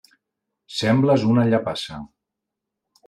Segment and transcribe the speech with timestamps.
[0.77, 2.01] Sembles una llepassa.